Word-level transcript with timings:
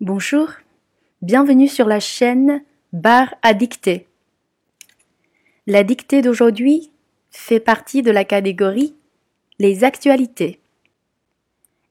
Bonjour, 0.00 0.50
bienvenue 1.22 1.66
sur 1.66 1.88
la 1.88 1.98
chaîne 1.98 2.62
Bar 2.92 3.34
à 3.42 3.52
dictée. 3.52 4.06
La 5.66 5.82
dictée 5.82 6.22
d'aujourd'hui 6.22 6.92
fait 7.32 7.58
partie 7.58 8.02
de 8.02 8.12
la 8.12 8.24
catégorie 8.24 8.94
Les 9.58 9.82
actualités. 9.82 10.60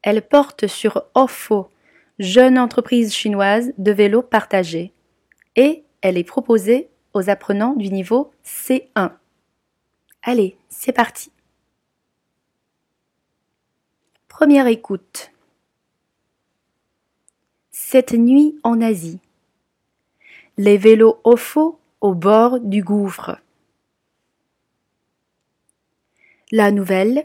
Elle 0.04 0.22
porte 0.22 0.68
sur 0.68 1.04
OFO, 1.16 1.70
jeune 2.18 2.58
entreprise 2.58 3.14
chinoise 3.14 3.74
de 3.78 3.92
vélo 3.92 4.22
partagé, 4.22 4.94
et 5.58 5.84
elle 6.00 6.18
est 6.18 6.24
proposée 6.24 6.88
aux 7.14 7.30
apprenants 7.30 7.74
du 7.74 7.90
niveau 7.90 8.32
C1. 8.46 9.12
Allez, 10.24 10.56
c'est 10.70 10.94
parti. 10.94 11.30
Première 14.30 14.68
écoute. 14.68 15.34
Cette 17.90 18.12
nuit 18.12 18.60
en 18.64 18.82
Asie. 18.82 19.22
Les 20.58 20.78
vélos 20.78 21.22
OFO 21.24 21.80
au 22.02 22.14
bord 22.14 22.60
du 22.60 22.84
gouffre. 22.84 23.40
La 26.52 26.72
nouvelle, 26.72 27.24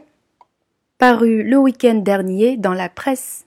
parue 0.97 1.43
le 1.43 1.57
week-end 1.57 1.95
dernier 1.95 2.55
dans 2.55 2.71
la 2.71 2.87
presse, 2.87 3.45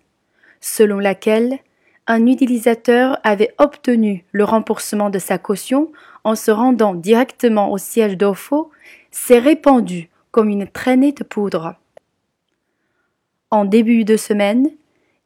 selon 0.61 0.99
laquelle 0.99 1.59
un 2.07 2.27
utilisateur 2.27 3.19
avait 3.25 3.55
obtenu 3.57 4.27
le 4.33 4.45
remboursement 4.45 5.09
de 5.09 5.19
sa 5.19 5.39
caution 5.39 5.93
en 6.23 6.35
se 6.35 6.51
rendant 6.51 6.95
directement 6.95 7.73
au 7.73 7.79
siège 7.79 8.19
d'OFO, 8.19 8.71
s'est 9.11 9.39
répandue 9.39 10.11
comme 10.33 10.51
une 10.51 10.69
traînée 10.69 11.13
de 11.13 11.25
poudre. 11.25 11.77
En 13.51 13.65
début 13.65 14.05
de 14.05 14.19
semaine, 14.19 14.69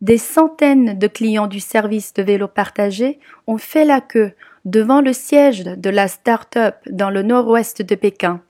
des 0.00 0.16
centaines 0.16 0.98
de 0.98 1.06
clients 1.06 1.46
du 1.46 1.60
service 1.60 2.14
de 2.14 2.22
vélo 2.22 2.48
partagé 2.48 3.18
ont 3.46 3.58
fait 3.58 3.84
la 3.84 4.00
queue 4.00 4.32
devant 4.64 5.00
le 5.00 5.12
siège 5.12 5.64
de 5.64 5.90
la 5.90 6.08
start-up 6.08 6.76
dans 6.90 7.10
le 7.10 7.22
nord-ouest 7.22 7.82
de 7.82 7.94
Pékin, 7.94 8.40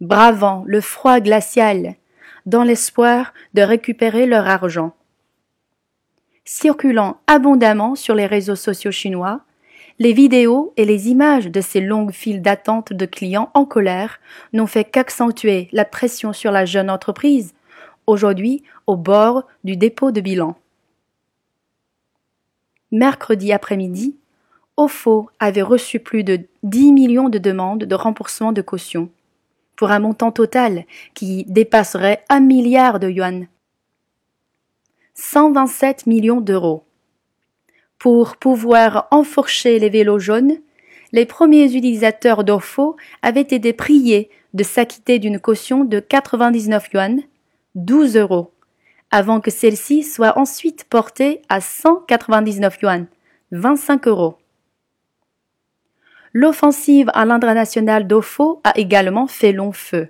bravant 0.00 0.64
le 0.66 0.80
froid 0.80 1.20
glacial, 1.20 1.94
dans 2.44 2.62
l'espoir 2.62 3.32
de 3.54 3.62
récupérer 3.62 4.26
leur 4.26 4.46
argent. 4.48 4.92
Circulant 6.44 7.18
abondamment 7.26 7.94
sur 7.94 8.14
les 8.14 8.26
réseaux 8.26 8.56
sociaux 8.56 8.90
chinois, 8.90 9.42
les 9.98 10.12
vidéos 10.12 10.72
et 10.76 10.84
les 10.84 11.08
images 11.08 11.46
de 11.46 11.60
ces 11.60 11.80
longues 11.80 12.12
files 12.12 12.42
d'attente 12.42 12.92
de 12.92 13.06
clients 13.06 13.50
en 13.54 13.64
colère 13.64 14.20
n'ont 14.52 14.66
fait 14.66 14.84
qu'accentuer 14.84 15.68
la 15.72 15.84
pression 15.84 16.32
sur 16.32 16.50
la 16.50 16.64
jeune 16.64 16.90
entreprise, 16.90 17.54
aujourd'hui 18.06 18.62
au 18.86 18.96
bord 18.96 19.46
du 19.64 19.76
dépôt 19.76 20.10
de 20.10 20.20
bilan 20.20 20.56
mercredi 22.92 23.52
après-midi, 23.52 24.16
OFO 24.76 25.28
avait 25.40 25.62
reçu 25.62 25.98
plus 25.98 26.24
de 26.24 26.40
10 26.62 26.92
millions 26.92 27.28
de 27.28 27.38
demandes 27.38 27.84
de 27.84 27.94
remboursement 27.94 28.52
de 28.52 28.62
caution, 28.62 29.10
pour 29.76 29.90
un 29.90 29.98
montant 29.98 30.30
total 30.30 30.84
qui 31.14 31.44
dépasserait 31.48 32.24
un 32.28 32.40
milliard 32.40 33.00
de 33.00 33.08
yuan. 33.08 33.48
127 35.14 36.06
millions 36.06 36.40
d'euros. 36.40 36.84
Pour 37.98 38.36
pouvoir 38.36 39.08
enfourcher 39.10 39.78
les 39.78 39.90
vélos 39.90 40.18
jaunes, 40.18 40.58
les 41.12 41.26
premiers 41.26 41.74
utilisateurs 41.74 42.44
d'OFO 42.44 42.96
avaient 43.22 43.40
été 43.40 43.72
priés 43.72 44.30
de 44.54 44.64
s'acquitter 44.64 45.18
d'une 45.18 45.38
caution 45.38 45.84
de 45.84 46.00
99 46.00 46.88
yuan, 46.94 47.22
12 47.74 48.16
euros, 48.16 48.51
avant 49.12 49.40
que 49.40 49.50
celle-ci 49.50 50.02
soit 50.02 50.36
ensuite 50.38 50.84
portée 50.84 51.42
à 51.48 51.60
199 51.60 52.78
yuan, 52.82 53.06
25 53.52 54.08
euros. 54.08 54.38
L'offensive 56.32 57.10
à 57.12 57.26
l'international 57.26 58.06
d'OFO 58.06 58.62
a 58.64 58.76
également 58.76 59.26
fait 59.26 59.52
long 59.52 59.72
feu. 59.72 60.08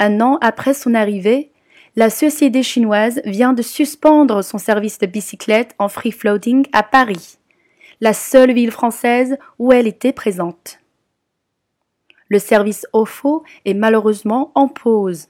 Un 0.00 0.20
an 0.20 0.36
après 0.40 0.74
son 0.74 0.94
arrivée, 0.94 1.52
la 1.94 2.10
société 2.10 2.64
chinoise 2.64 3.20
vient 3.24 3.52
de 3.52 3.62
suspendre 3.62 4.42
son 4.42 4.58
service 4.58 4.98
de 4.98 5.06
bicyclette 5.06 5.74
en 5.78 5.88
free 5.88 6.10
floating 6.10 6.66
à 6.72 6.82
Paris, 6.82 7.38
la 8.00 8.14
seule 8.14 8.52
ville 8.52 8.72
française 8.72 9.36
où 9.60 9.72
elle 9.72 9.86
était 9.86 10.12
présente. 10.12 10.80
Le 12.28 12.40
service 12.40 12.84
OFO 12.92 13.44
est 13.64 13.74
malheureusement 13.74 14.50
en 14.56 14.66
pause 14.66 15.28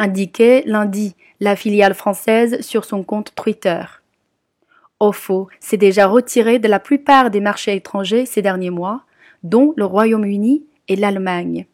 indiquait 0.00 0.62
lundi 0.64 1.14
la 1.40 1.54
filiale 1.56 1.94
française 1.94 2.62
sur 2.62 2.84
son 2.86 3.04
compte 3.04 3.34
Twitter. 3.34 3.82
OFO 4.98 5.48
s'est 5.60 5.76
déjà 5.76 6.06
retiré 6.06 6.58
de 6.58 6.68
la 6.68 6.80
plupart 6.80 7.30
des 7.30 7.40
marchés 7.40 7.76
étrangers 7.76 8.26
ces 8.26 8.42
derniers 8.42 8.70
mois, 8.70 9.04
dont 9.42 9.74
le 9.76 9.84
Royaume-Uni 9.84 10.64
et 10.88 10.96
l'Allemagne. 10.96 11.66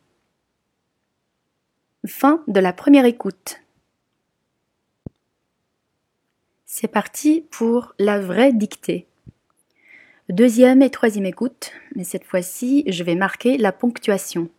Fin 2.04 2.42
de 2.48 2.60
la 2.60 2.72
première 2.72 3.04
écoute. 3.04 3.60
C'est 6.64 6.88
parti 6.88 7.44
pour 7.50 7.94
la 7.98 8.20
vraie 8.20 8.52
dictée. 8.52 9.06
Deuxième 10.28 10.82
et 10.82 10.90
troisième 10.90 11.26
écoute, 11.26 11.70
mais 11.94 12.04
cette 12.04 12.24
fois-ci, 12.24 12.84
je 12.88 13.04
vais 13.04 13.14
marquer 13.14 13.56
la 13.56 13.70
ponctuation. 13.70 14.50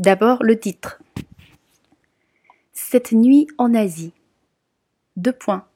D'abord 0.00 0.42
le 0.42 0.58
titre. 0.58 0.98
Cette 2.72 3.12
nuit 3.12 3.46
en 3.58 3.74
Asie. 3.74 4.14
Deux 5.16 5.34
points. 5.34 5.68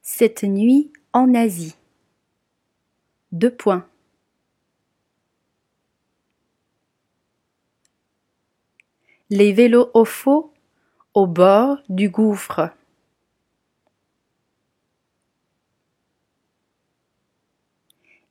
Cette 0.00 0.44
nuit 0.44 0.92
en 1.12 1.34
Asie. 1.34 1.74
Deux 3.32 3.52
points. 3.52 3.88
Les 9.30 9.52
vélos 9.52 9.90
au 9.94 10.04
faux 10.04 10.54
au 11.12 11.26
bord 11.26 11.78
du 11.88 12.08
gouffre. 12.08 12.70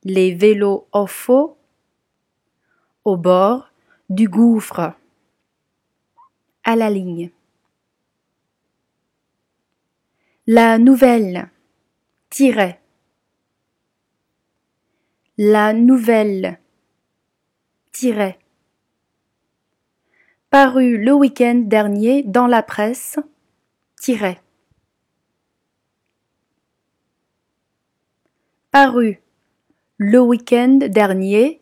Les 0.03 0.34
vélos 0.34 0.88
au 0.91 1.07
faux 1.07 1.57
au 3.03 3.17
bord 3.17 3.72
du 4.09 4.28
gouffre. 4.28 4.94
À 6.63 6.75
la 6.75 6.89
ligne. 6.89 7.31
La 10.45 10.78
nouvelle 10.78 11.50
la 15.38 15.73
nouvelle 15.73 16.59
tiret 17.91 18.40
paru 20.50 20.97
le 20.97 21.13
week-end 21.13 21.63
dernier 21.66 22.23
dans 22.23 22.47
la 22.47 22.63
presse 22.63 23.19
tiret 23.95 24.41
paru 28.72 29.22
le 30.03 30.19
week-end 30.19 30.79
dernier, 30.89 31.62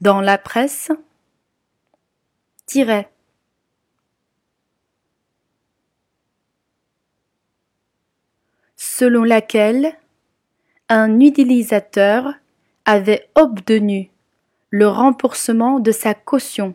dans 0.00 0.22
la 0.22 0.38
presse, 0.38 0.90
tiret. 2.64 3.12
selon 8.76 9.24
laquelle 9.24 9.98
un 10.88 11.20
utilisateur 11.20 12.32
avait 12.86 13.28
obtenu 13.34 14.10
le 14.70 14.88
remboursement 14.88 15.78
de 15.78 15.92
sa 15.92 16.14
caution. 16.14 16.74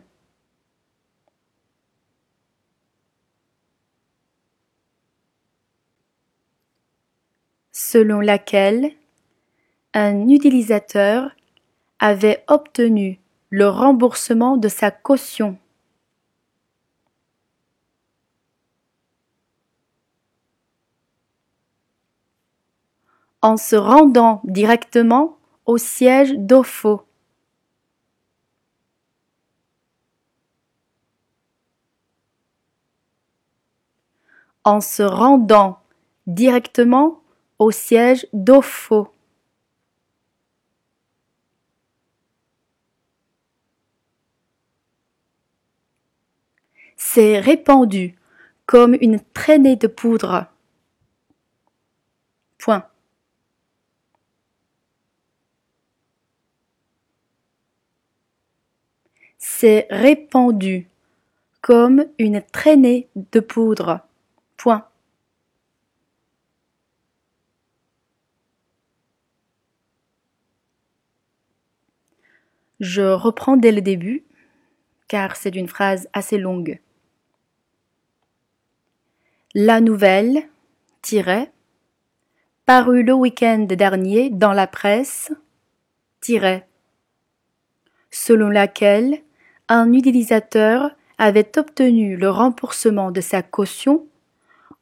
selon 7.71 8.19
laquelle 8.19 8.91
un 9.95 10.27
utilisateur 10.27 11.31
avait 11.99 12.43
obtenu 12.47 13.21
le 13.49 13.69
remboursement 13.69 14.57
de 14.57 14.67
sa 14.67 14.91
caution. 14.91 15.57
en 23.41 23.57
se 23.57 23.75
rendant 23.75 24.41
directement 24.43 25.37
au 25.67 25.77
siège 25.77 26.33
d'OFO. 26.33 27.03
En 34.63 34.81
se 34.81 35.03
rendant 35.03 35.77
directement 36.25 37.21
au 37.59 37.69
siège 37.69 38.25
d'OFO. 38.33 39.14
S'est 47.15 47.39
répandu 47.39 48.13
comme 48.65 48.97
une 48.99 49.21
traînée 49.21 49.77
de 49.77 49.87
poudre. 49.87 50.47
Point. 52.57 52.85
S'est 59.37 59.87
répandu 59.89 60.89
comme 61.61 62.05
une 62.19 62.41
traînée 62.41 63.07
de 63.15 63.39
poudre. 63.39 64.01
Point. 64.57 64.85
Je 72.81 73.03
reprends 73.03 73.55
dès 73.55 73.71
le 73.71 73.79
début, 73.79 74.25
car 75.07 75.37
c'est 75.37 75.55
une 75.55 75.69
phrase 75.69 76.09
assez 76.11 76.37
longue. 76.37 76.81
La 79.57 79.79
nouvelle, 79.79 80.49
tiret, 81.01 81.49
parue 82.65 83.03
le 83.03 83.13
week-end 83.13 83.67
dernier 83.69 84.29
dans 84.29 84.51
la 84.51 84.67
presse, 84.67 85.31
tiret, 86.19 86.67
selon 88.11 88.49
laquelle 88.49 89.21
un 89.69 89.93
utilisateur 89.93 90.91
avait 91.17 91.57
obtenu 91.57 92.17
le 92.17 92.29
remboursement 92.29 93.11
de 93.11 93.21
sa 93.21 93.43
caution 93.43 94.05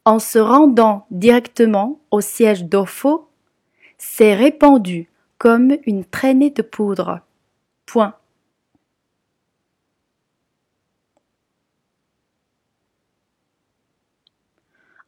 en 0.05 0.17
se 0.17 0.39
rendant 0.39 1.05
directement 1.11 1.99
au 2.09 2.19
siège 2.19 2.63
d'OFO, 2.63 3.29
s'est 3.99 4.33
répandu 4.33 5.07
comme 5.37 5.77
une 5.85 6.03
traînée 6.03 6.49
de 6.49 6.63
poudre. 6.63 7.19
Point. 7.85 8.15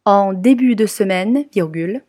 En 0.08 0.34
début 0.34 0.76
de 0.76 0.86
semaine, 0.86 1.46
virgule. 1.52 2.04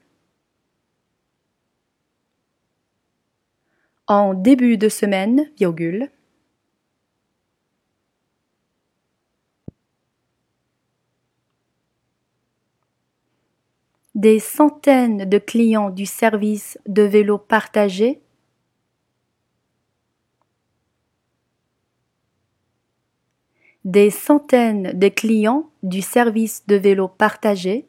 En 4.06 4.34
début 4.34 4.76
de 4.76 4.90
semaine, 4.90 5.46
virgule. 5.58 6.10
Des 14.14 14.40
centaines 14.40 15.24
de 15.28 15.38
clients 15.38 15.88
du 15.88 16.04
service 16.04 16.78
de 16.86 17.02
vélo 17.02 17.38
partagé 17.38 18.20
des 23.86 24.10
centaines 24.10 24.98
de 24.98 25.08
clients 25.08 25.70
du 25.84 26.02
service 26.02 26.66
de 26.66 26.74
vélo 26.74 27.06
partagé. 27.06 27.86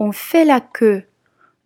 Ont 0.00 0.10
fait 0.10 0.44
la 0.44 0.60
queue 0.60 1.04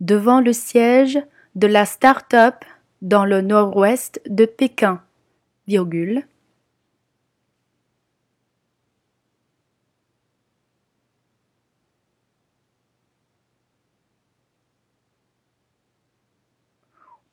devant 0.00 0.40
le 0.40 0.52
siège 0.52 1.18
de 1.54 1.66
la 1.66 1.86
start-up 1.86 2.56
dans 3.00 3.24
le 3.24 3.40
nord-ouest 3.40 4.20
de 4.28 4.44
Pékin, 4.44 5.02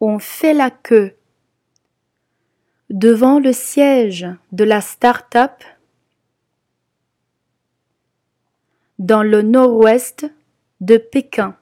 ont 0.01 0.19
fait 0.19 0.53
la 0.53 0.69
queue. 0.69 1.15
Devant 2.89 3.39
le 3.39 3.51
siège 3.51 4.27
de 4.51 4.63
la 4.63 4.81
start-up 4.81 5.63
dans 8.99 9.23
le 9.23 9.41
nord-ouest 9.41 10.31
de 10.81 10.97
Pékin, 10.97 11.57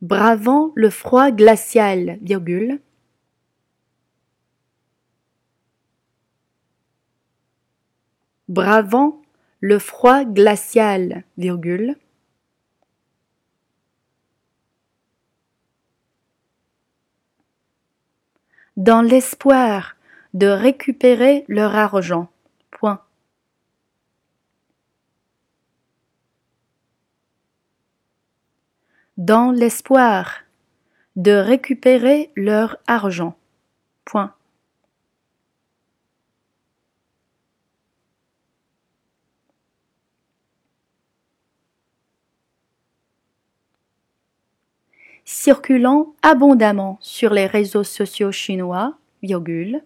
bravant 0.00 0.72
le 0.74 0.90
froid 0.90 1.30
glacial, 1.30 2.18
bravant 8.52 9.22
le 9.60 9.78
froid 9.78 10.24
glacial, 10.24 11.24
virgule, 11.38 11.96
dans 18.76 19.00
l'espoir 19.00 19.96
de 20.34 20.46
récupérer 20.46 21.44
leur 21.48 21.74
argent. 21.74 22.28
Point. 22.70 23.02
Dans 29.16 29.50
l'espoir 29.50 30.40
de 31.16 31.32
récupérer 31.32 32.30
leur 32.36 32.76
argent. 32.86 33.34
Point. 34.04 34.34
Circulant 45.32 46.14
abondamment 46.20 46.98
sur 47.00 47.32
les 47.32 47.46
réseaux 47.46 47.84
sociaux 47.84 48.32
chinois, 48.32 48.98
virgule, 49.22 49.82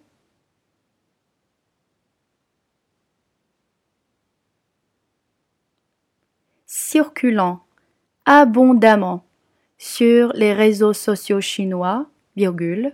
circulant 6.65 7.63
abondamment 8.25 9.23
sur 9.77 10.33
les 10.33 10.53
réseaux 10.53 10.91
sociaux 10.91 11.39
chinois, 11.39 12.07
virgule, 12.35 12.93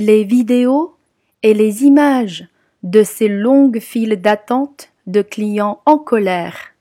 les 0.00 0.24
vidéos 0.24 0.96
et 1.42 1.52
les 1.52 1.84
images 1.84 2.48
de 2.82 3.02
ces 3.02 3.28
longues 3.28 3.80
files 3.80 4.18
d'attente 4.18 4.88
de 5.06 5.20
clients 5.20 5.82
en 5.84 5.98
colère. 5.98 6.74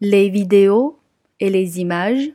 Les 0.00 0.30
vidéos 0.30 0.98
et 1.38 1.50
les 1.50 1.80
images 1.80 2.32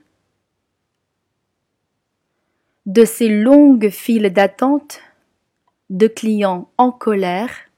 de 2.85 3.03
ces 3.03 3.29
longues 3.29 3.89
files 3.89 4.31
d'attente 4.31 5.01
de 5.89 6.05
clients 6.05 6.69
en 6.77 6.91
colère 6.91 7.68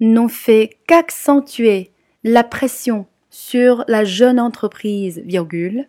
n'ont 0.00 0.28
fait 0.28 0.78
qu'accentuer 0.86 1.92
la 2.22 2.44
pression 2.44 3.06
sur 3.30 3.84
la 3.88 4.04
jeune 4.04 4.40
entreprise, 4.40 5.20
virgule, 5.24 5.88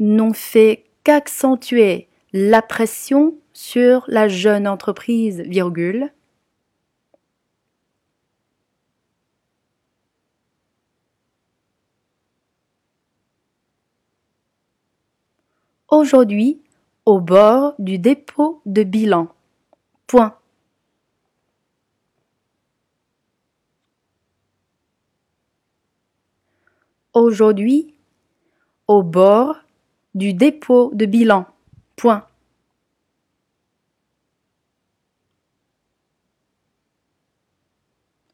n'ont 0.00 0.32
fait 0.32 0.84
qu'accentuer 1.04 2.08
la 2.32 2.62
pression 2.62 3.36
sur 3.52 4.04
la 4.08 4.28
jeune 4.28 4.66
entreprise, 4.66 5.42
virgule, 5.42 6.10
aujourd'hui 15.90 16.60
au 17.06 17.20
bord 17.20 17.74
du 17.78 17.98
dépôt 17.98 18.62
de 18.66 18.82
bilan. 18.82 19.28
Point. 20.06 20.36
Aujourd'hui 27.12 27.94
au 28.86 29.02
bord 29.02 29.56
du 30.14 30.32
dépôt 30.34 30.90
de 30.94 31.06
bilan. 31.06 31.46
Point. 31.96 32.26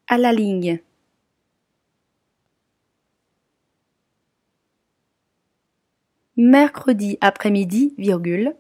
À 0.09 0.19
la 0.19 0.33
ligne. 0.33 0.81
Mercredi 6.39 7.17
après-midi, 7.23 7.95
virgule. 7.97 8.55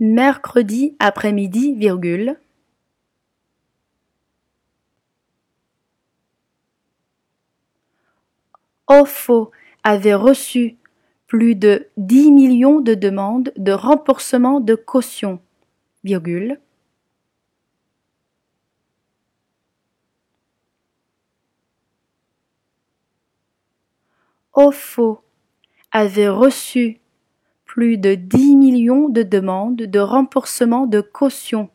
Mercredi 0.00 0.96
après-midi, 0.98 1.74
virgule. 1.74 2.38
OFO 8.86 9.50
avait 9.84 10.14
reçu 10.14 10.78
plus 11.26 11.54
de 11.54 11.86
10 11.98 12.32
millions 12.32 12.80
de 12.80 12.94
demandes 12.94 13.52
de 13.58 13.72
remboursement 13.72 14.60
de 14.60 14.74
caution, 14.74 15.38
virgule. 16.02 16.58
OFO 24.60 25.22
avait 25.92 26.28
reçu 26.28 26.98
plus 27.64 27.96
de 27.96 28.16
10 28.16 28.56
millions 28.56 29.08
de 29.08 29.22
demandes 29.22 29.76
de 29.76 30.00
remboursement 30.00 30.88
de 30.88 31.00
caution, 31.00 31.70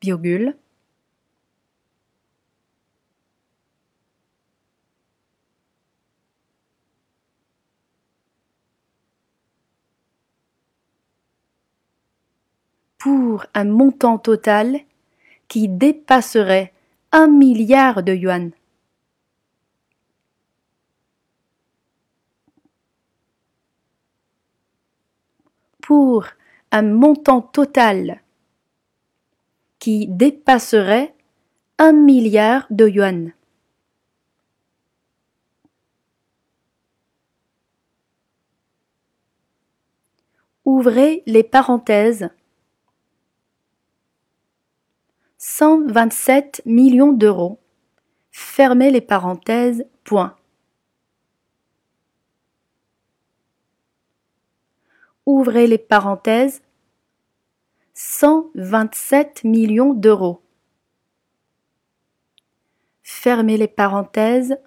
virgule. 0.00 0.56
pour 12.96 13.44
un 13.52 13.64
montant 13.64 14.16
total 14.16 14.78
qui 15.48 15.68
dépasserait 15.68 16.72
un 17.10 17.26
milliard 17.26 18.04
de 18.04 18.14
yuan. 18.14 18.52
Un 26.70 26.82
montant 26.82 27.42
total 27.42 28.22
qui 29.78 30.06
dépasserait 30.06 31.14
un 31.78 31.92
milliard 31.92 32.66
de 32.70 32.88
yuan. 32.88 33.32
Ouvrez 40.64 41.22
les 41.26 41.42
parenthèses 41.42 42.30
127 45.38 46.62
millions 46.64 47.12
d'euros. 47.12 47.58
Fermez 48.30 48.90
les 48.90 49.00
parenthèses, 49.00 49.84
point. 50.04 50.36
Ouvrez 55.34 55.66
les 55.66 55.78
parenthèses. 55.78 56.60
127 57.94 59.44
millions 59.44 59.94
d'euros. 59.94 60.42
Fermez 63.02 63.56
les 63.56 63.66
parenthèses, 63.66 64.58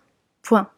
point. 0.41 0.72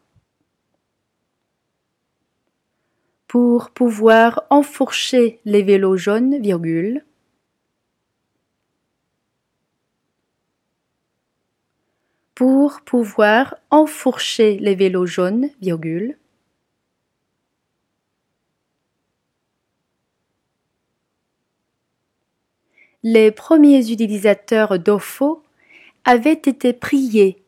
Pour 3.28 3.70
pouvoir 3.70 4.44
enfourcher 4.50 5.40
les 5.46 5.62
vélos 5.62 5.96
jaunes, 5.96 6.38
virgule, 6.38 7.06
pour 12.34 12.82
pouvoir 12.82 13.56
enfourcher 13.70 14.58
les 14.58 14.74
vélos 14.74 15.06
jaunes, 15.06 15.48
virgule. 15.62 16.18
Les 23.04 23.30
premiers 23.30 23.90
utilisateurs 23.92 24.78
d'OFO 24.78 25.44
avaient 26.04 26.32
été 26.32 26.72
priés. 26.72 27.44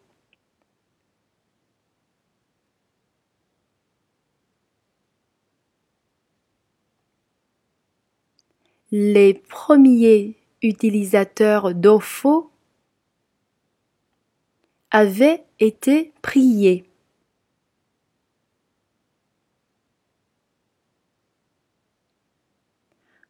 Les 8.92 9.34
premiers 9.34 10.36
utilisateurs 10.62 11.74
d'OFO 11.74 12.50
avaient 14.92 15.44
été 15.58 16.12
priés 16.22 16.89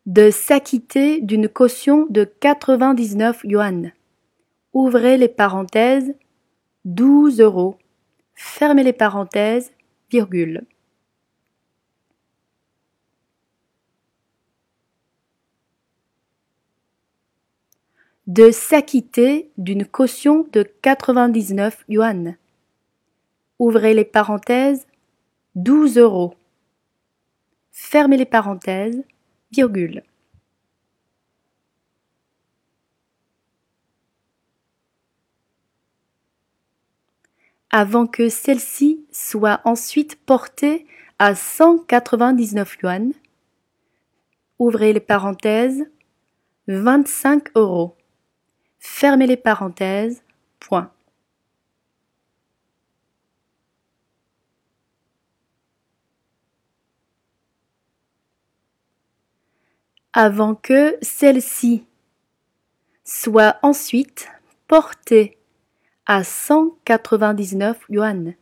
de 0.06 0.30
s'acquitter 0.30 1.20
d'une 1.20 1.48
caution 1.48 2.06
de 2.10 2.24
99 2.24 3.40
yuan. 3.44 3.92
Ouvrez 4.72 5.16
les 5.16 5.28
parenthèses, 5.28 6.14
12 6.84 7.40
euros. 7.40 7.76
Fermez 8.34 8.82
les 8.82 8.92
parenthèses, 8.92 9.72
virgule. 10.10 10.64
de 18.30 18.52
s'acquitter 18.52 19.50
d'une 19.58 19.84
caution 19.84 20.46
de 20.52 20.62
99 20.62 21.84
yuan. 21.88 22.36
Ouvrez 23.58 23.92
les 23.92 24.04
parenthèses, 24.04 24.86
12 25.56 25.98
euros. 25.98 26.34
Fermez 27.72 28.16
les 28.16 28.26
parenthèses, 28.26 29.02
Avant 37.70 38.06
que 38.06 38.28
celle-ci 38.28 39.04
soit 39.12 39.60
ensuite 39.64 40.16
portée 40.24 40.86
à 41.18 41.34
199 41.34 42.78
yuan, 42.82 43.12
ouvrez 44.58 44.92
les 44.92 45.00
parenthèses, 45.00 45.84
25 46.68 47.48
euros. 47.56 47.96
Fermez 48.78 49.26
les 49.26 49.36
parenthèses, 49.36 50.22
point. 50.58 50.92
Avant 60.12 60.56
que 60.56 60.98
celle-ci 61.02 61.84
soit 63.04 63.58
ensuite 63.62 64.28
portée 64.66 65.38
à 66.06 66.24
199 66.24 67.78
yuan. 67.88 68.34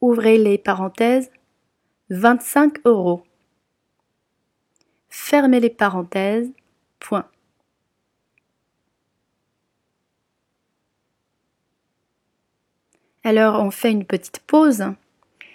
Ouvrez 0.00 0.38
les 0.38 0.56
parenthèses, 0.56 1.30
25 2.08 2.78
euros. 2.86 3.22
Fermez 5.10 5.60
les 5.60 5.68
parenthèses, 5.70 6.50
point. 6.98 7.28
Alors 13.22 13.62
on 13.62 13.70
fait 13.70 13.92
une 13.92 14.06
petite 14.06 14.40
pause. 14.40 14.84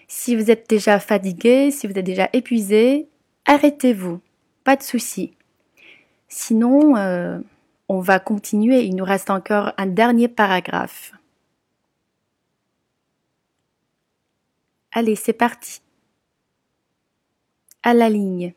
Si 0.08 0.36
vous 0.36 0.52
êtes 0.52 0.70
déjà 0.70 1.00
fatigué, 1.00 1.72
si 1.72 1.88
vous 1.88 1.98
êtes 1.98 2.06
déjà 2.06 2.30
épuisé, 2.34 3.10
arrêtez-vous. 3.46 4.22
Pas 4.66 4.76
de 4.76 4.84
souci. 4.84 5.38
Sinon, 6.28 6.98
euh, 6.98 7.40
on 7.88 8.00
va 8.00 8.20
continuer. 8.20 8.82
Il 8.82 8.96
nous 8.96 9.06
reste 9.06 9.30
encore 9.30 9.72
un 9.78 9.86
dernier 9.86 10.28
paragraphe. 10.28 11.14
Allez, 14.92 15.16
c'est 15.16 15.34
parti. 15.34 15.82
À 17.84 17.94
la 17.94 18.10
ligne. 18.10 18.54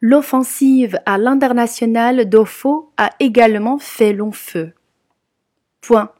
L'offensive 0.00 0.98
à 1.04 1.18
l'international 1.18 2.26
d'Ofo 2.26 2.90
a 2.96 3.10
également 3.20 3.78
fait 3.78 4.14
long 4.14 4.32
feu. 4.32 4.72
Point. 5.82 6.10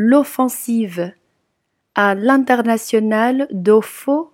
l'offensive 0.00 1.12
à 1.96 2.14
l'international 2.14 3.48
Dofo 3.50 4.32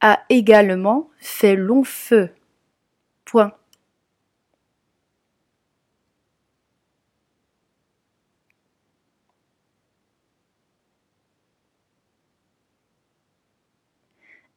a 0.00 0.22
également 0.30 1.10
fait 1.18 1.56
long 1.56 1.84
feu. 1.84 2.30
Point. 3.26 3.52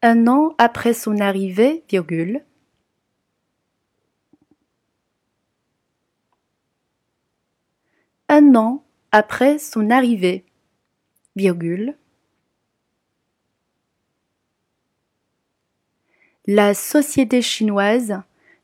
Un 0.01 0.27
an 0.27 0.55
après 0.59 0.93
son 0.93 1.19
arrivée, 1.19 1.83
un 8.29 8.55
an 8.55 8.85
après 9.13 9.59
son 9.59 9.91
arrivée, 9.91 10.43
la 16.47 16.73
société 16.73 17.43
chinoise 17.43 18.19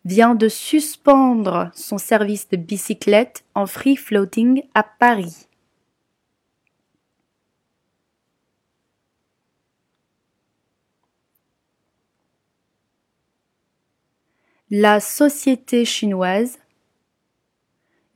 vient 0.06 0.34
de 0.34 0.50
suspendre 0.50 1.70
son 1.75 2.00
service 2.00 2.50
de 2.50 2.58
bicyclette 2.58 3.46
en 3.53 3.68
free 3.68 3.96
floating 3.96 4.63
à 4.74 4.82
Paris. 4.82 5.46
La 14.72 15.00
société 15.00 15.86
chinoise 15.86 16.58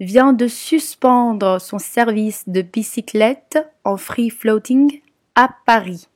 vient 0.03 0.33
de 0.33 0.47
suspendre 0.47 1.59
son 1.59 1.79
service 1.79 2.43
de 2.47 2.61
bicyclette 2.61 3.59
en 3.83 3.97
free 3.97 4.29
floating 4.29 5.01
à 5.35 5.49
Paris. 5.65 6.07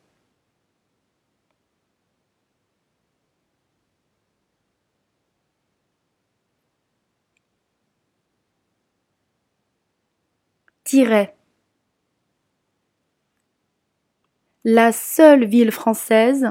La 14.63 14.91
seule 14.91 15.45
ville 15.45 15.71
française 15.71 16.47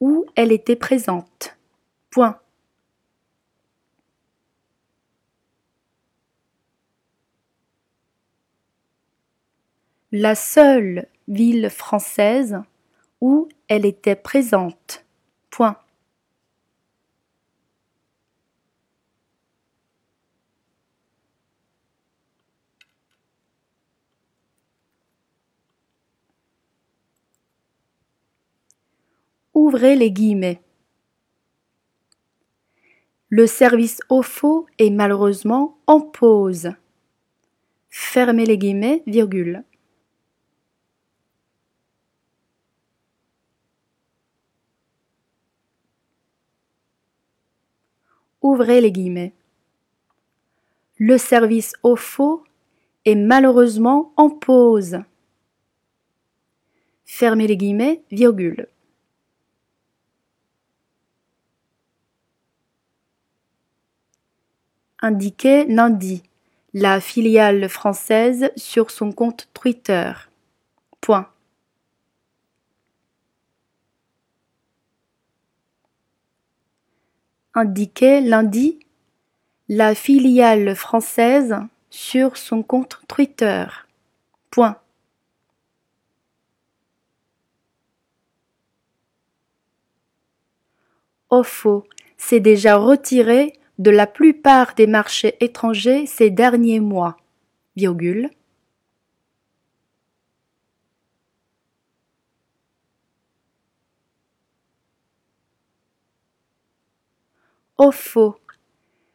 où 0.00 0.26
elle 0.36 0.52
était 0.52 0.76
présente. 0.76 1.56
Point. 2.10 2.43
La 10.16 10.36
seule 10.36 11.08
ville 11.26 11.68
française 11.70 12.62
où 13.20 13.48
elle 13.66 13.84
était 13.84 14.14
présente. 14.14 15.04
Point. 15.50 15.76
Ouvrez 29.52 29.96
les 29.96 30.12
guillemets. 30.12 30.62
Le 33.30 33.48
service 33.48 33.98
au 34.08 34.22
faux 34.22 34.66
est 34.78 34.90
malheureusement 34.90 35.76
en 35.88 36.00
pause. 36.00 36.70
Fermez 37.90 38.46
les 38.46 38.58
guillemets, 38.58 39.02
virgule. 39.08 39.64
Ouvrez 48.44 48.82
les 48.82 48.92
guillemets. 48.92 49.32
Le 50.98 51.16
service 51.16 51.72
au 51.82 51.96
faux 51.96 52.44
est 53.06 53.14
malheureusement 53.14 54.12
en 54.18 54.28
pause. 54.28 54.98
Fermez 57.06 57.46
les 57.46 57.56
guillemets, 57.56 58.02
virgule. 58.12 58.68
indiquait 65.00 65.66
lundi 65.66 66.22
la 66.72 66.98
filiale 66.98 67.68
française 67.68 68.50
sur 68.56 68.90
son 68.90 69.12
compte 69.12 69.48
Twitter. 69.52 70.12
Point. 71.02 71.33
Indiquait 77.56 78.20
lundi 78.20 78.80
la 79.68 79.94
filiale 79.94 80.74
française 80.74 81.54
sur 81.88 82.36
son 82.36 82.64
compte 82.64 83.00
Twitter. 83.06 83.66
Point. 84.50 84.76
Ofo 91.30 91.86
s'est 92.16 92.40
déjà 92.40 92.76
retiré 92.76 93.52
de 93.78 93.90
la 93.92 94.08
plupart 94.08 94.74
des 94.74 94.88
marchés 94.88 95.36
étrangers 95.38 96.06
ces 96.06 96.30
derniers 96.30 96.80
mois. 96.80 97.16
Ofo 107.78 108.36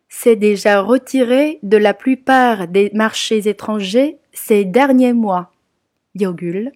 s'est 0.10 0.36
déjà 0.36 0.82
retiré 0.82 1.60
de 1.64 1.78
la 1.78 1.94
plupart 1.94 2.68
des 2.68 2.92
marchés 2.94 3.48
étrangers 3.48 4.18
ces 4.34 4.66
derniers 4.66 5.14
mois. 5.14 5.52
Virgule. 6.16 6.72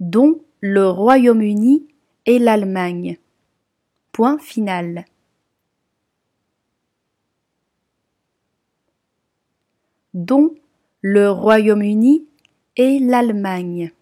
dont 0.00 0.42
le 0.60 0.86
Royaume-Uni 0.86 1.88
et 2.26 2.38
l'Allemagne. 2.38 3.18
Point 4.12 4.38
final. 4.38 5.06
dont 10.14 10.54
le 11.00 11.28
Royaume-Uni 11.28 12.26
et 12.76 12.98
l'Allemagne. 12.98 13.92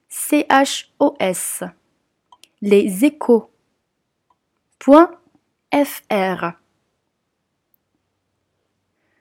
C-H-O-S. 0.09 1.64
Les 2.62 3.04
échos. 3.04 3.50
Point 4.78 5.11
.fr. 5.72 6.52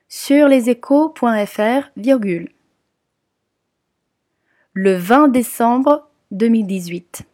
Sur 0.07 0.47
leséchos.fr, 0.47 1.89
virgule. 1.97 2.51
Le 4.75 4.95
20 4.95 5.27
décembre 5.27 6.09
2018. 6.31 7.27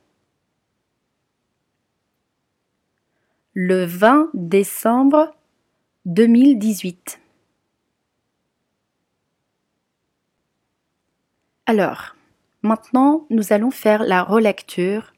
Le 3.54 3.86
20 3.86 4.30
décembre 4.34 5.34
2018. 6.04 7.22
Alors, 11.66 12.18
maintenant, 12.62 13.26
nous 13.30 13.54
allons 13.54 13.72
faire 13.72 14.04
la 14.04 14.22
relecture, 14.22 15.14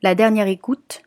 la 0.00 0.14
dernière 0.14 0.46
écoute, 0.46 1.02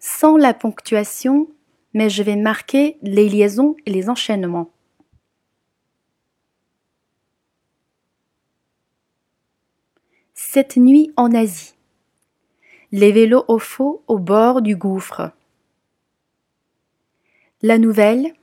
sans 0.00 0.36
la 0.36 0.52
ponctuation, 0.52 1.48
mais 1.92 2.10
je 2.10 2.24
vais 2.24 2.34
marquer 2.34 2.98
les 3.02 3.28
liaisons 3.28 3.76
et 3.86 3.92
les 3.92 4.10
enchaînements. 4.10 4.73
Cette 10.54 10.76
nuit 10.76 11.10
en 11.16 11.34
Asie. 11.34 11.74
Les 12.92 13.10
vélos 13.10 13.44
au 13.48 13.58
faux 13.58 14.04
au 14.06 14.20
bord 14.20 14.62
du 14.62 14.76
gouffre. 14.76 15.32
La 17.60 17.76
nouvelle, 17.76 18.34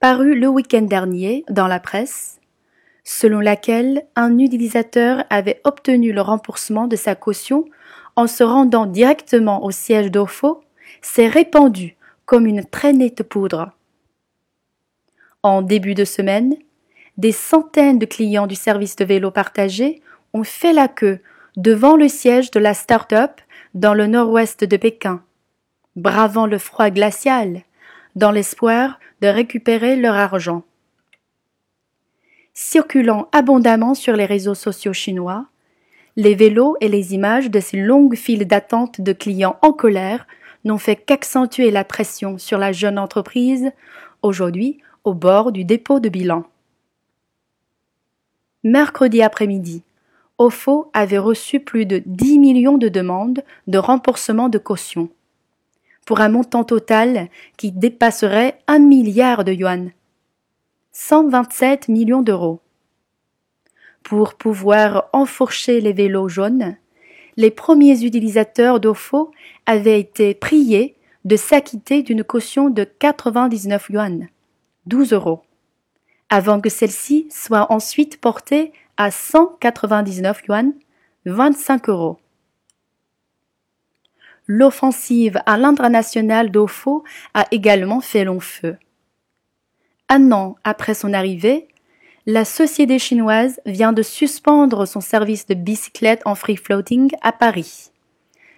parue 0.00 0.34
le 0.40 0.48
week-end 0.48 0.80
dernier 0.80 1.44
dans 1.50 1.66
la 1.66 1.80
presse, 1.80 2.40
selon 3.02 3.40
laquelle 3.40 4.06
un 4.16 4.38
utilisateur 4.38 5.24
avait 5.28 5.60
obtenu 5.64 6.14
le 6.14 6.22
remboursement 6.22 6.86
de 6.86 6.96
sa 6.96 7.14
caution 7.14 7.66
en 8.16 8.26
se 8.26 8.42
rendant 8.42 8.86
directement 8.86 9.66
au 9.66 9.70
siège 9.70 10.10
d'OFO, 10.10 10.62
s'est 11.02 11.28
répandue 11.28 11.94
comme 12.24 12.46
une 12.46 12.64
traînée 12.64 13.10
de 13.10 13.22
poudre. 13.22 13.70
En 15.42 15.60
début 15.60 15.94
de 15.94 16.06
semaine, 16.06 16.56
des 17.18 17.32
centaines 17.32 17.98
de 17.98 18.06
clients 18.06 18.46
du 18.46 18.54
service 18.54 18.96
de 18.96 19.04
vélo 19.04 19.30
partagé 19.30 20.00
ont 20.32 20.42
fait 20.42 20.72
la 20.72 20.88
queue 20.88 21.20
devant 21.56 21.96
le 21.96 22.08
siège 22.08 22.50
de 22.50 22.60
la 22.60 22.74
start-up 22.74 23.40
dans 23.74 23.94
le 23.94 24.06
nord-ouest 24.06 24.64
de 24.64 24.76
Pékin, 24.76 25.22
bravant 25.96 26.46
le 26.46 26.58
froid 26.58 26.90
glacial, 26.90 27.62
dans 28.16 28.30
l'espoir 28.30 28.98
de 29.20 29.28
récupérer 29.28 29.96
leur 29.96 30.14
argent 30.14 30.62
circulant 32.54 33.28
abondamment 33.32 33.94
sur 33.94 34.14
les 34.14 34.24
réseaux 34.24 34.54
sociaux 34.54 34.92
chinois, 34.92 35.46
les 36.16 36.36
vélos 36.36 36.76
et 36.80 36.88
les 36.88 37.14
images 37.14 37.50
de 37.50 37.58
ces 37.58 37.76
longues 37.76 38.14
files 38.14 38.46
d'attente 38.46 39.00
de 39.00 39.12
clients 39.12 39.58
en 39.62 39.72
colère 39.72 40.26
n'ont 40.64 40.78
fait 40.78 40.96
qu'accentuer 40.96 41.72
la 41.72 41.84
pression 41.84 42.38
sur 42.38 42.56
la 42.56 42.72
jeune 42.72 42.98
entreprise, 42.98 43.72
aujourd'hui 44.22 44.78
au 45.02 45.12
bord 45.12 45.52
du 45.52 45.64
dépôt 45.64 45.98
de 45.98 46.08
bilan. 46.08 46.44
Mercredi 48.62 49.20
après-midi, 49.20 49.82
OFO 50.38 50.90
avait 50.92 51.18
reçu 51.18 51.60
plus 51.60 51.86
de 51.86 52.02
10 52.06 52.38
millions 52.38 52.78
de 52.78 52.88
demandes 52.88 53.44
de 53.68 53.78
remboursement 53.78 54.48
de 54.48 54.58
caution, 54.58 55.08
pour 56.06 56.20
un 56.20 56.28
montant 56.28 56.64
total 56.64 57.28
qui 57.56 57.70
dépasserait 57.70 58.58
un 58.66 58.80
milliard 58.80 59.44
de 59.44 59.52
yuan, 59.52 59.92
127 60.92 61.88
millions 61.88 62.22
d'euros. 62.22 62.60
Pour 64.02 64.34
pouvoir 64.34 65.08
enfourcher 65.12 65.80
les 65.80 65.92
vélos 65.92 66.28
jaunes, 66.28 66.76
les 67.36 67.50
premiers 67.50 68.04
utilisateurs 68.04 68.80
d'OFO 68.80 69.30
avaient 69.66 70.00
été 70.00 70.34
priés 70.34 70.96
de 71.24 71.36
s'acquitter 71.36 72.02
d'une 72.02 72.24
caution 72.24 72.70
de 72.70 72.84
99 72.84 73.88
yuan, 73.90 74.28
12 74.86 75.12
euros, 75.12 75.42
avant 76.28 76.60
que 76.60 76.68
celle-ci 76.68 77.28
soit 77.30 77.72
ensuite 77.72 78.20
portée 78.20 78.72
à 78.96 79.10
199 79.10 80.42
yuan, 80.48 80.72
25 81.26 81.88
euros. 81.88 82.18
L'offensive 84.46 85.40
à 85.46 85.56
l'international 85.56 86.50
d'OFO 86.50 87.02
a 87.32 87.46
également 87.50 88.00
fait 88.00 88.24
long 88.24 88.40
feu. 88.40 88.76
Un 90.08 90.32
an 90.32 90.56
après 90.64 90.94
son 90.94 91.14
arrivée, 91.14 91.68
la 92.26 92.44
société 92.44 92.98
chinoise 92.98 93.60
vient 93.66 93.92
de 93.92 94.02
suspendre 94.02 94.86
son 94.86 95.00
service 95.00 95.46
de 95.46 95.54
bicyclette 95.54 96.22
en 96.24 96.34
free 96.34 96.56
floating 96.56 97.10
à 97.22 97.32
Paris, 97.32 97.90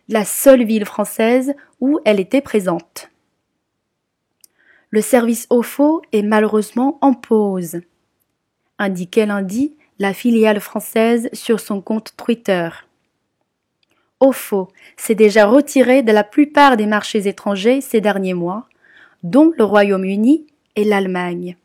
la 0.08 0.24
seule 0.24 0.64
ville 0.64 0.84
française 0.84 1.54
où 1.80 2.00
elle 2.04 2.20
était 2.20 2.40
présente. 2.40 3.10
Le 4.90 5.00
service 5.00 5.46
OFO 5.50 6.02
est 6.12 6.22
malheureusement 6.22 6.98
en 7.00 7.12
pause, 7.12 7.80
indiquait 8.78 9.26
lundi 9.26 9.76
la 9.98 10.12
filiale 10.12 10.60
française 10.60 11.28
sur 11.32 11.60
son 11.60 11.80
compte 11.80 12.14
Twitter. 12.16 12.68
OFO 14.20 14.68
s'est 14.96 15.14
déjà 15.14 15.46
retiré 15.46 16.02
de 16.02 16.12
la 16.12 16.24
plupart 16.24 16.76
des 16.76 16.86
marchés 16.86 17.28
étrangers 17.28 17.80
ces 17.80 18.00
derniers 18.00 18.34
mois, 18.34 18.68
dont 19.22 19.52
le 19.56 19.64
Royaume-Uni 19.64 20.46
et 20.76 20.84
l'Allemagne. 20.84 21.56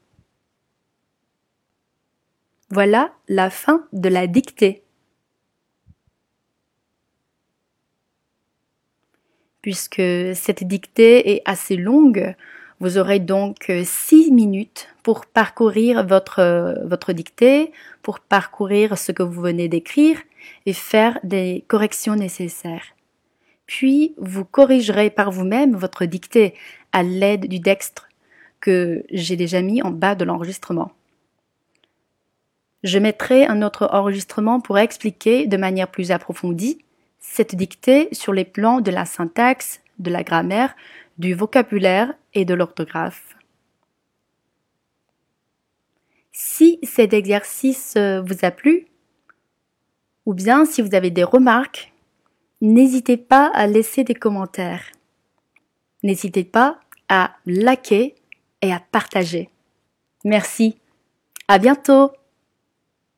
Voilà 2.69 3.13
la 3.27 3.49
fin 3.49 3.85
de 3.93 4.09
la 4.09 4.27
dictée. 4.27 4.83
Puisque 9.61 10.01
cette 10.33 10.63
dictée 10.63 11.33
est 11.33 11.41
assez 11.45 11.75
longue, 11.75 12.35
vous 12.81 12.97
aurez 12.97 13.19
donc 13.19 13.71
six 13.85 14.31
minutes 14.31 14.89
pour 15.03 15.27
parcourir 15.27 16.05
votre, 16.05 16.81
votre 16.83 17.13
dictée, 17.13 17.71
pour 18.01 18.19
parcourir 18.19 18.97
ce 18.97 19.11
que 19.11 19.21
vous 19.21 19.39
venez 19.39 19.67
d'écrire 19.67 20.17
et 20.65 20.73
faire 20.73 21.19
des 21.23 21.63
corrections 21.67 22.15
nécessaires. 22.15 22.83
Puis 23.67 24.15
vous 24.17 24.45
corrigerez 24.45 25.11
par 25.11 25.31
vous-même 25.31 25.75
votre 25.75 26.05
dictée 26.05 26.55
à 26.91 27.03
l'aide 27.03 27.47
du 27.47 27.59
dextre 27.59 28.09
que 28.59 29.03
j'ai 29.11 29.35
déjà 29.35 29.61
mis 29.61 29.83
en 29.83 29.91
bas 29.91 30.15
de 30.15 30.25
l'enregistrement. 30.25 30.91
Je 32.83 32.97
mettrai 32.97 33.45
un 33.45 33.61
autre 33.61 33.89
enregistrement 33.93 34.59
pour 34.59 34.79
expliquer 34.79 35.45
de 35.45 35.55
manière 35.55 35.87
plus 35.87 36.09
approfondie 36.09 36.79
cette 37.19 37.55
dictée 37.55 38.09
sur 38.11 38.33
les 38.33 38.43
plans 38.43 38.81
de 38.81 38.89
la 38.89 39.05
syntaxe, 39.05 39.81
de 39.99 40.09
la 40.09 40.23
grammaire, 40.23 40.75
du 41.21 41.35
vocabulaire 41.35 42.13
et 42.33 42.45
de 42.45 42.53
l'orthographe. 42.55 43.35
Si 46.31 46.79
cet 46.81 47.13
exercice 47.13 47.93
euh, 47.95 48.21
vous 48.21 48.43
a 48.43 48.51
plu, 48.51 48.87
ou 50.25 50.33
bien 50.33 50.65
si 50.65 50.81
vous 50.81 50.95
avez 50.95 51.11
des 51.11 51.23
remarques, 51.23 51.93
n'hésitez 52.59 53.17
pas 53.17 53.51
à 53.53 53.67
laisser 53.67 54.03
des 54.03 54.15
commentaires. 54.15 54.85
N'hésitez 56.01 56.43
pas 56.43 56.79
à 57.07 57.35
liker 57.45 58.15
et 58.61 58.73
à 58.73 58.79
partager. 58.79 59.49
Merci. 60.25 60.77
À 61.47 61.59
bientôt! 61.59 62.11